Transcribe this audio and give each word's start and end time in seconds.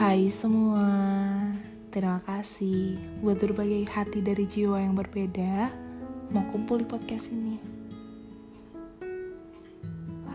Hai 0.00 0.32
semua, 0.32 0.88
terima 1.92 2.24
kasih 2.24 2.96
buat 3.20 3.36
berbagai 3.36 3.84
hati 3.84 4.24
dari 4.24 4.48
jiwa 4.48 4.80
yang 4.80 4.96
berbeda 4.96 5.68
mau 6.32 6.40
kumpul 6.48 6.80
di 6.80 6.88
podcast 6.88 7.28
ini. 7.28 7.60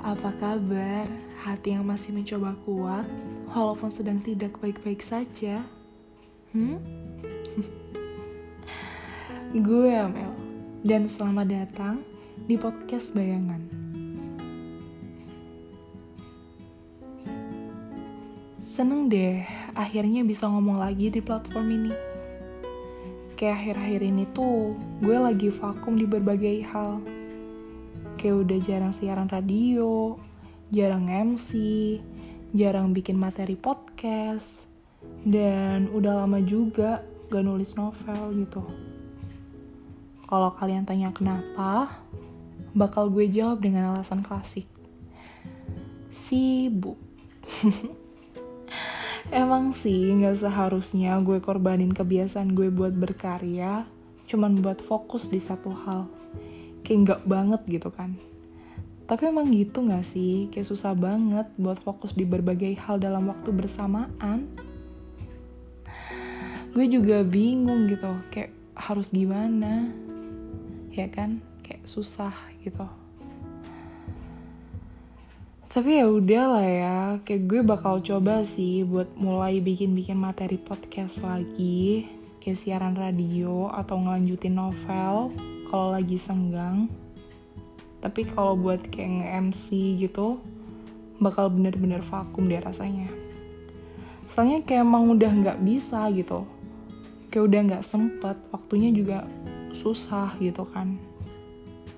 Apa 0.06 0.38
kabar 0.38 1.10
hati 1.42 1.74
yang 1.74 1.82
masih 1.82 2.14
mencoba 2.14 2.54
kuat 2.62 3.10
walaupun 3.58 3.90
sedang 3.90 4.22
tidak 4.22 4.54
baik-baik 4.62 5.02
saja? 5.02 5.66
Hmm? 6.54 6.78
Gue 9.66 9.98
Amel 9.98 10.30
dan 10.86 11.10
selamat 11.10 11.48
datang 11.50 12.06
di 12.46 12.54
podcast 12.54 13.18
Bayangan. 13.18 13.85
Seneng 18.76 19.08
deh 19.08 19.40
akhirnya 19.72 20.20
bisa 20.28 20.52
ngomong 20.52 20.84
lagi 20.84 21.08
di 21.08 21.24
platform 21.24 21.80
ini. 21.80 21.96
Kayak 23.40 23.64
akhir-akhir 23.64 24.02
ini 24.04 24.28
tuh 24.36 24.76
gue 25.00 25.16
lagi 25.16 25.48
vakum 25.48 25.96
di 25.96 26.04
berbagai 26.04 26.68
hal. 26.68 27.00
Kayak 28.20 28.36
udah 28.44 28.60
jarang 28.60 28.92
siaran 28.92 29.32
radio, 29.32 30.20
jarang 30.76 31.08
MC, 31.08 31.56
jarang 32.52 32.92
bikin 32.92 33.16
materi 33.16 33.56
podcast, 33.56 34.68
dan 35.24 35.88
udah 35.96 36.28
lama 36.28 36.44
juga 36.44 37.00
gak 37.32 37.48
nulis 37.48 37.80
novel 37.80 38.44
gitu. 38.44 38.60
Kalau 40.28 40.52
kalian 40.52 40.84
tanya 40.84 41.16
kenapa, 41.16 41.96
bakal 42.76 43.08
gue 43.08 43.24
jawab 43.32 43.64
dengan 43.64 43.96
alasan 43.96 44.20
klasik. 44.20 44.68
Sibuk. 46.12 47.00
Emang 49.34 49.74
sih 49.74 50.14
nggak 50.14 50.38
seharusnya 50.38 51.18
gue 51.26 51.42
korbanin 51.42 51.90
kebiasaan 51.90 52.54
gue 52.54 52.70
buat 52.70 52.94
berkarya 52.94 53.90
cuman 54.30 54.62
buat 54.62 54.82
fokus 54.82 55.26
di 55.30 55.42
satu 55.42 55.74
hal. 55.74 56.06
Kayak 56.86 57.00
nggak 57.02 57.22
banget 57.26 57.62
gitu 57.66 57.90
kan. 57.90 58.14
Tapi 59.06 59.30
emang 59.30 59.50
gitu 59.54 59.86
nggak 59.86 60.06
sih? 60.06 60.50
Kayak 60.50 60.70
susah 60.70 60.94
banget 60.98 61.50
buat 61.58 61.78
fokus 61.82 62.14
di 62.18 62.26
berbagai 62.26 62.74
hal 62.86 63.02
dalam 63.02 63.30
waktu 63.30 63.54
bersamaan. 63.54 64.50
Gue 66.74 66.86
juga 66.92 67.24
bingung 67.24 67.88
gitu, 67.88 68.18
kayak 68.34 68.52
harus 68.76 69.14
gimana. 69.14 69.90
Ya 70.90 71.06
kan? 71.10 71.42
Kayak 71.62 71.86
susah 71.86 72.34
gitu 72.62 73.05
tapi 75.76 76.00
ya 76.00 76.08
udah 76.08 76.44
lah 76.56 76.64
ya 76.64 76.98
kayak 77.28 77.52
gue 77.52 77.60
bakal 77.60 78.00
coba 78.00 78.48
sih 78.48 78.88
buat 78.88 79.12
mulai 79.20 79.60
bikin-bikin 79.60 80.16
materi 80.16 80.56
podcast 80.56 81.20
lagi 81.20 82.08
kayak 82.40 82.56
siaran 82.56 82.96
radio 82.96 83.68
atau 83.68 84.00
ngelanjutin 84.00 84.56
novel 84.56 85.36
kalau 85.68 85.92
lagi 85.92 86.16
senggang. 86.16 86.88
Tapi 88.00 88.24
kalau 88.24 88.56
buat 88.56 88.88
kayak 88.88 89.20
nge-MC 89.20 90.00
gitu 90.00 90.40
bakal 91.20 91.52
bener-bener 91.52 92.00
vakum 92.08 92.48
deh 92.48 92.64
rasanya. 92.64 93.12
Soalnya 94.32 94.64
kayak 94.64 94.88
emang 94.88 95.12
udah 95.12 95.28
nggak 95.28 95.60
bisa 95.60 96.08
gitu. 96.16 96.48
Kayak 97.28 97.52
udah 97.52 97.60
nggak 97.68 97.84
sempet 97.84 98.40
waktunya 98.48 98.96
juga 98.96 99.28
susah 99.76 100.40
gitu 100.40 100.64
kan. 100.72 100.96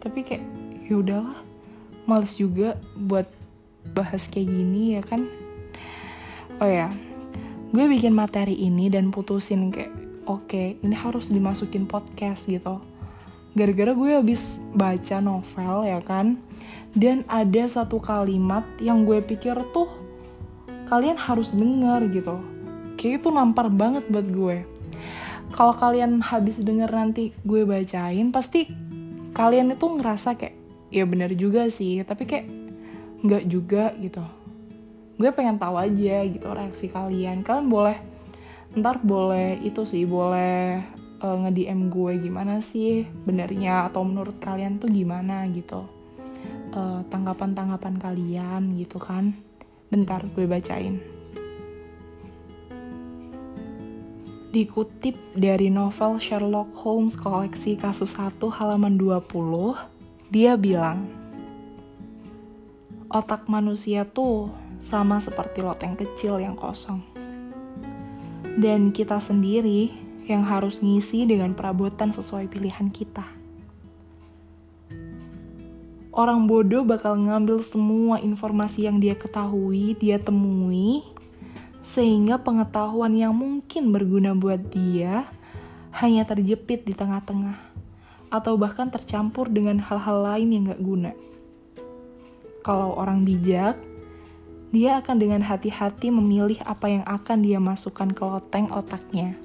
Tapi 0.01 0.25
kayak 0.25 0.41
ya 0.89 0.97
udahlah 0.97 1.45
males 2.09 2.33
juga 2.33 2.73
buat 2.97 3.36
bahas 3.95 4.27
kayak 4.27 4.49
gini 4.51 4.97
ya 4.97 5.03
kan? 5.05 5.27
Oh 6.57 6.67
ya 6.67 6.89
gue 7.67 7.83
bikin 7.83 8.15
materi 8.15 8.55
ini 8.55 8.87
dan 8.87 9.11
putusin 9.11 9.75
kayak 9.75 9.91
oke 10.23 10.47
okay, 10.47 10.79
ini 10.79 10.95
harus 10.95 11.27
dimasukin 11.27 11.83
podcast 11.83 12.47
gitu. 12.47 12.79
Gara-gara 13.57 13.91
gue 13.91 14.11
habis 14.15 14.55
baca 14.71 15.19
novel 15.19 15.83
ya 15.83 15.99
kan? 15.99 16.39
Dan 16.95 17.27
ada 17.27 17.67
satu 17.67 17.99
kalimat 17.99 18.63
yang 18.79 19.03
gue 19.03 19.19
pikir 19.19 19.59
tuh 19.75 19.91
kalian 20.87 21.19
harus 21.19 21.51
denger 21.51 22.07
gitu. 22.15 22.39
Kayak 22.95 23.21
itu 23.21 23.29
nampar 23.35 23.67
banget 23.67 24.07
buat 24.07 24.27
gue. 24.31 24.57
Kalau 25.51 25.75
kalian 25.75 26.23
habis 26.23 26.63
denger 26.63 26.87
nanti 26.87 27.35
gue 27.43 27.67
bacain 27.67 28.31
pasti 28.31 28.71
kalian 29.35 29.75
itu 29.75 29.85
ngerasa 29.85 30.33
kayak 30.33 30.55
ya 30.87 31.03
bener 31.03 31.35
juga 31.35 31.67
sih 31.67 32.01
tapi 32.01 32.23
kayak 32.25 32.47
nggak 33.27 33.43
juga 33.51 33.91
gitu. 33.99 34.23
Gue 35.19 35.29
pengen 35.35 35.59
tahu 35.59 35.75
aja 35.75 36.23
gitu 36.23 36.47
reaksi 36.47 36.87
kalian. 36.87 37.43
Kalian 37.43 37.67
boleh 37.67 37.97
ntar 38.77 39.01
boleh 39.03 39.59
itu 39.65 39.83
sih 39.83 40.07
boleh 40.07 40.79
uh, 41.19 41.35
nge 41.43 41.51
DM 41.51 41.89
gue 41.89 42.13
gimana 42.21 42.61
sih 42.61 43.03
benernya 43.25 43.89
atau 43.89 44.05
menurut 44.07 44.39
kalian 44.39 44.79
tuh 44.79 44.87
gimana 44.87 45.43
gitu. 45.51 45.83
Uh, 46.71 47.01
tanggapan-tanggapan 47.11 47.95
kalian 47.99 48.63
gitu 48.79 48.97
kan. 49.03 49.35
Bentar 49.91 50.23
gue 50.31 50.47
bacain. 50.47 51.03
Dikutip 54.47 55.19
dari 55.35 55.67
novel 55.67 56.23
Sherlock 56.23 56.71
Holmes 56.79 57.19
koleksi 57.19 57.75
kasus 57.75 58.15
1 58.15 58.39
halaman 58.47 58.95
20 58.95 59.27
dia 60.31 60.59
bilang 60.59 61.16
otak 63.07 63.47
manusia 63.47 64.03
tuh 64.03 64.51
sama 64.83 65.23
seperti 65.23 65.63
loteng 65.63 65.95
kecil 65.95 66.43
yang 66.43 66.59
kosong. 66.59 66.99
Dan 68.59 68.91
kita 68.91 69.23
sendiri 69.23 69.95
yang 70.27 70.43
harus 70.43 70.83
ngisi 70.83 71.23
dengan 71.23 71.55
perabotan 71.55 72.11
sesuai 72.11 72.51
pilihan 72.51 72.91
kita. 72.91 73.23
Orang 76.11 76.49
bodoh 76.49 76.81
bakal 76.81 77.13
ngambil 77.15 77.61
semua 77.61 78.17
informasi 78.17 78.89
yang 78.89 78.97
dia 78.97 79.13
ketahui, 79.13 79.93
dia 80.01 80.17
temui, 80.17 81.05
sehingga 81.85 82.41
pengetahuan 82.41 83.13
yang 83.13 83.37
mungkin 83.37 83.93
berguna 83.93 84.33
buat 84.33 84.59
dia 84.73 85.29
hanya 85.93 86.25
terjepit 86.25 86.89
di 86.89 86.97
tengah-tengah, 86.97 87.61
atau 88.33 88.57
bahkan 88.57 88.89
tercampur 88.89 89.47
dengan 89.47 89.77
hal-hal 89.77 90.25
lain 90.25 90.49
yang 90.51 90.63
gak 90.73 90.81
guna 90.81 91.11
kalau 92.67 92.99
orang 92.99 93.23
bijak, 93.23 93.79
dia 94.75 94.99
akan 94.99 95.15
dengan 95.15 95.39
hati-hati 95.39 96.11
memilih 96.11 96.59
apa 96.67 96.91
yang 96.91 97.07
akan 97.07 97.39
dia 97.39 97.63
masukkan 97.63 98.11
ke 98.11 98.19
loteng 98.19 98.67
otaknya. 98.75 99.39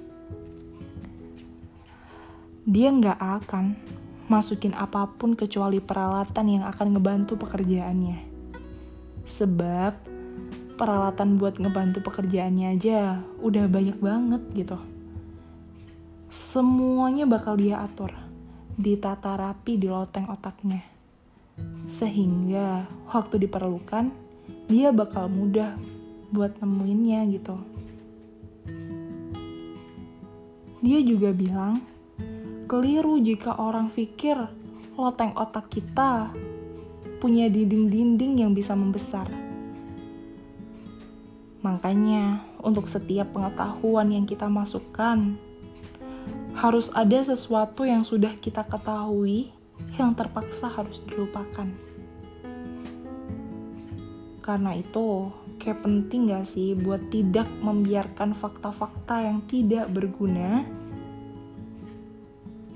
Dia 2.67 2.91
nggak 2.91 3.23
akan 3.23 3.79
masukin 4.27 4.75
apa 4.75 5.07
pun 5.07 5.39
kecuali 5.39 5.79
peralatan 5.79 6.59
yang 6.59 6.65
akan 6.67 6.99
ngebantu 6.99 7.39
pekerjaannya. 7.39 8.19
Sebab 9.23 9.93
peralatan 10.75 11.39
buat 11.39 11.63
ngebantu 11.63 12.03
pekerjaannya 12.03 12.75
aja 12.75 13.23
udah 13.39 13.71
banyak 13.71 14.03
banget 14.03 14.43
gitu. 14.51 14.79
Semuanya 16.27 17.23
bakal 17.31 17.55
dia 17.55 17.79
atur, 17.87 18.11
ditata 18.75 19.39
rapi 19.39 19.79
di 19.79 19.87
loteng 19.87 20.27
otaknya 20.27 20.92
sehingga 21.93 22.89
waktu 23.13 23.45
diperlukan 23.45 24.09
dia 24.73 24.89
bakal 24.89 25.29
mudah 25.29 25.77
buat 26.33 26.57
nemuinnya 26.57 27.29
gitu. 27.37 27.57
Dia 30.81 30.99
juga 31.05 31.31
bilang, 31.31 31.85
keliru 32.65 33.21
jika 33.21 33.61
orang 33.61 33.93
pikir 33.93 34.35
loteng 34.97 35.37
otak 35.37 35.69
kita 35.69 36.33
punya 37.21 37.47
dinding-dinding 37.53 38.43
yang 38.43 38.51
bisa 38.57 38.75
membesar. 38.75 39.29
Makanya, 41.63 42.43
untuk 42.59 42.91
setiap 42.91 43.31
pengetahuan 43.31 44.11
yang 44.11 44.27
kita 44.27 44.51
masukkan, 44.51 45.39
harus 46.59 46.91
ada 46.91 47.23
sesuatu 47.23 47.87
yang 47.87 48.03
sudah 48.03 48.35
kita 48.43 48.67
ketahui 48.67 49.55
yang 49.99 50.17
terpaksa 50.17 50.73
harus 50.73 51.03
dilupakan. 51.05 51.69
Karena 54.43 54.75
itu, 54.75 55.31
kayak 55.63 55.87
penting 55.87 56.35
gak 56.35 56.51
sih 56.51 56.75
buat 56.75 56.99
tidak 57.15 57.47
membiarkan 57.63 58.35
fakta-fakta 58.35 59.23
yang 59.23 59.39
tidak 59.47 59.87
berguna 59.95 60.67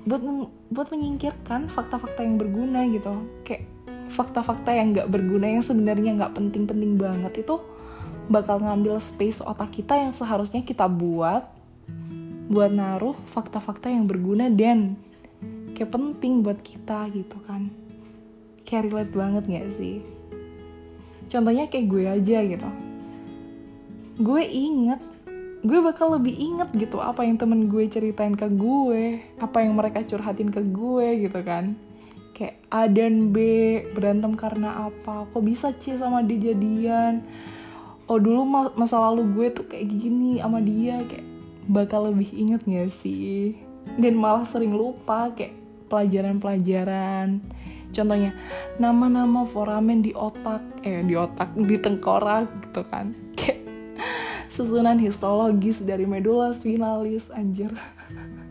buat 0.07 0.23
buat 0.71 0.87
menyingkirkan 0.87 1.67
fakta-fakta 1.67 2.23
yang 2.23 2.39
berguna 2.39 2.87
gitu 2.87 3.11
kayak 3.43 3.67
fakta-fakta 4.07 4.71
yang 4.71 4.95
gak 4.95 5.11
berguna 5.11 5.51
yang 5.51 5.59
sebenarnya 5.59 6.15
gak 6.15 6.39
penting-penting 6.39 6.95
banget 6.95 7.43
itu 7.43 7.59
bakal 8.31 8.63
ngambil 8.63 9.03
space 9.03 9.43
otak 9.43 9.75
kita 9.75 9.99
yang 9.99 10.15
seharusnya 10.15 10.63
kita 10.63 10.87
buat 10.87 11.43
buat 12.47 12.71
naruh 12.71 13.19
fakta-fakta 13.27 13.91
yang 13.91 14.07
berguna 14.07 14.47
dan 14.47 14.95
kayak 15.77 15.93
penting 15.93 16.41
buat 16.41 16.57
kita 16.65 17.05
gitu 17.13 17.37
kan. 17.45 17.69
Kayak 18.65 18.89
relate 18.89 19.13
banget 19.13 19.43
gak 19.45 19.69
sih? 19.77 20.01
Contohnya 21.29 21.69
kayak 21.69 21.85
gue 21.85 22.03
aja 22.09 22.37
gitu. 22.41 22.69
Gue 24.17 24.41
inget 24.49 24.97
gue 25.61 25.79
bakal 25.81 26.17
lebih 26.17 26.37
inget 26.37 26.69
gitu 26.73 27.01
apa 27.01 27.25
yang 27.25 27.35
temen 27.35 27.65
gue 27.65 27.89
ceritain 27.89 28.37
ke 28.37 28.45
gue 28.45 29.19
apa 29.41 29.57
yang 29.65 29.73
mereka 29.73 30.01
curhatin 30.01 30.49
ke 30.49 30.65
gue 30.65 31.29
gitu 31.29 31.39
kan. 31.45 31.77
Kayak 32.33 32.57
A 32.73 32.89
dan 32.89 33.29
B 33.29 33.37
berantem 33.93 34.33
karena 34.33 34.89
apa? 34.89 35.29
Kok 35.29 35.43
bisa 35.45 35.69
C 35.77 35.93
sama 35.93 36.25
D 36.25 36.41
jadian? 36.41 37.21
Oh 38.09 38.17
dulu 38.17 38.47
masa 38.73 38.97
lalu 38.97 39.29
gue 39.29 39.47
tuh 39.61 39.65
kayak 39.69 39.85
gini 39.93 40.41
sama 40.41 40.57
dia 40.63 41.05
kayak 41.05 41.27
bakal 41.69 42.09
lebih 42.09 42.33
inget 42.33 42.65
gak 42.65 42.89
sih? 42.89 43.59
Dan 43.99 44.17
malah 44.17 44.47
sering 44.47 44.73
lupa 44.73 45.29
kayak 45.35 45.66
pelajaran-pelajaran. 45.87 47.41
Contohnya 47.91 48.35
nama-nama 48.77 49.47
foramen 49.47 50.03
di 50.03 50.11
otak 50.11 50.61
eh 50.83 51.01
di 51.01 51.15
otak 51.15 51.55
di 51.55 51.75
tengkorak 51.79 52.47
gitu 52.69 52.83
kan. 52.87 53.15
Kayak 53.33 53.63
susunan 54.51 54.99
histologis 54.99 55.81
dari 55.81 56.03
medula 56.03 56.51
spinalis 56.51 57.31
anjir. 57.31 57.71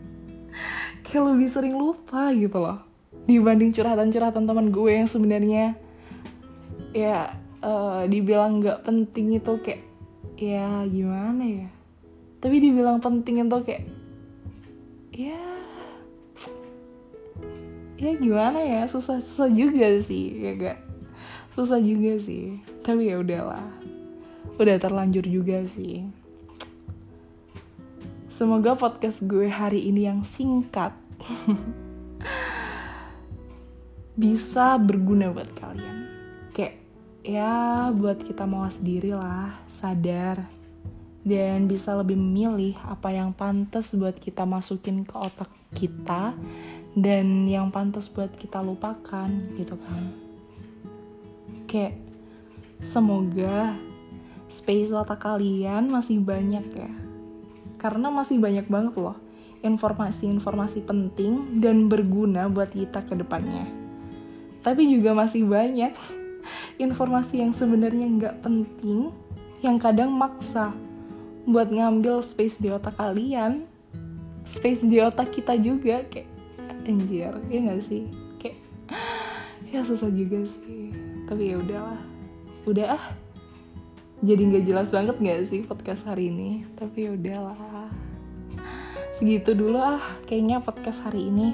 Kayak 1.05 1.23
lebih 1.31 1.47
sering 1.47 1.75
lupa 1.77 2.35
gitu 2.35 2.59
loh 2.59 2.87
dibanding 3.27 3.75
curhatan-curhatan 3.75 4.47
teman 4.47 4.71
gue 4.71 4.91
yang 5.03 5.05
sebenarnya 5.05 5.75
ya 6.95 7.35
uh, 7.59 8.07
dibilang 8.07 8.63
nggak 8.63 8.87
penting 8.87 9.35
itu 9.35 9.53
kayak 9.59 9.83
ya 10.39 10.87
gimana 10.87 11.43
ya. 11.43 11.69
Tapi 12.39 12.55
dibilang 12.63 13.03
penting 13.03 13.43
itu 13.43 13.57
kayak 13.67 13.83
ya 15.11 15.43
ya 17.97 18.13
gimana 18.13 18.61
ya? 18.61 18.85
Susah 18.85 19.19
susah 19.19 19.49
juga 19.49 19.89
sih 19.97 20.37
ya 20.37 20.53
gak 20.53 20.79
susah 21.57 21.81
juga 21.81 22.21
sih 22.21 22.61
tapi 22.85 23.09
ya 23.09 23.19
udahlah. 23.19 23.65
Udah 24.57 24.77
terlanjur 24.77 25.25
juga 25.25 25.65
sih. 25.65 26.05
Semoga 28.29 28.77
podcast 28.77 29.25
gue 29.25 29.49
hari 29.49 29.89
ini 29.89 30.05
yang 30.05 30.21
singkat 30.21 30.93
bisa 34.21 34.77
berguna 34.77 35.33
buat 35.33 35.49
kalian. 35.57 35.97
Kayak 36.53 36.77
ya 37.25 37.89
buat 37.97 38.21
kita 38.21 38.45
mau 38.45 38.69
sendiri 38.69 39.17
lah 39.17 39.57
sadar. 39.73 40.45
Dan 41.27 41.67
bisa 41.67 41.91
lebih 41.97 42.15
memilih 42.15 42.77
apa 42.87 43.11
yang 43.11 43.35
pantas 43.35 43.91
buat 43.97 44.15
kita 44.15 44.47
masukin 44.47 45.03
ke 45.03 45.11
otak 45.17 45.51
kita 45.75 46.31
dan 46.97 47.45
yang 47.45 47.69
pantas 47.69 48.09
buat 48.09 48.33
kita 48.33 48.57
lupakan 48.65 49.29
gitu 49.53 49.77
kan. 49.77 50.03
Kayak 51.69 52.01
semoga 52.81 53.77
space 54.49 54.89
otak 54.89 55.21
kalian 55.21 55.93
masih 55.93 56.17
banyak 56.17 56.65
ya. 56.73 56.91
Karena 57.77 58.09
masih 58.09 58.41
banyak 58.41 58.65
banget 58.65 58.97
loh 58.97 59.13
informasi-informasi 59.61 60.85
penting 60.85 61.61
dan 61.61 61.85
berguna 61.85 62.49
buat 62.49 62.73
kita 62.73 63.05
ke 63.05 63.13
depannya. 63.13 63.69
Tapi 64.65 64.89
juga 64.89 65.13
masih 65.13 65.45
banyak 65.45 65.93
informasi 66.81 67.45
yang 67.45 67.53
sebenarnya 67.53 68.09
nggak 68.09 68.35
penting 68.41 69.13
yang 69.61 69.77
kadang 69.77 70.13
maksa 70.13 70.73
buat 71.45 71.69
ngambil 71.69 72.25
space 72.25 72.57
di 72.57 72.69
otak 72.69 72.97
kalian 72.99 73.65
space 74.47 74.85
di 74.85 75.01
otak 75.01 75.33
kita 75.33 75.57
juga 75.57 76.03
kayak 76.07 76.36
anjir 76.87 77.35
ya 77.51 77.57
nggak 77.61 77.83
sih 77.83 78.07
kayak 78.39 78.57
ya 79.75 79.83
susah 79.83 80.09
juga 80.09 80.41
sih 80.47 80.95
tapi 81.27 81.51
ya 81.51 81.59
udahlah 81.59 82.01
udah 82.63 82.87
ah 82.95 83.05
jadi 84.23 84.41
nggak 84.41 84.65
jelas 84.65 84.89
banget 84.89 85.15
nggak 85.19 85.45
sih 85.45 85.61
podcast 85.67 86.07
hari 86.07 86.31
ini 86.31 86.65
tapi 86.79 87.05
ya 87.05 87.13
udahlah 87.13 87.91
segitu 89.19 89.53
dulu 89.53 89.77
ah 89.77 90.01
kayaknya 90.25 90.63
podcast 90.63 91.03
hari 91.03 91.29
ini 91.29 91.53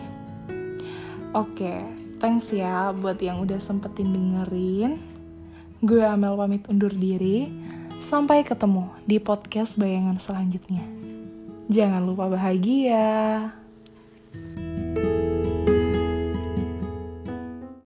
oke 1.34 2.04
thanks 2.24 2.56
ya 2.56 2.96
buat 2.96 3.20
yang 3.20 3.44
udah 3.44 3.60
sempetin 3.60 4.16
dengerin. 4.16 4.96
Gue 5.84 6.08
Amel 6.08 6.40
pamit 6.40 6.64
undur 6.72 6.96
diri. 6.96 7.52
Sampai 8.00 8.48
ketemu 8.48 8.88
di 9.04 9.20
podcast 9.20 9.76
bayangan 9.76 10.16
selanjutnya. 10.24 10.88
Jangan 11.68 12.08
lupa 12.08 12.32
bahagia. 12.32 13.52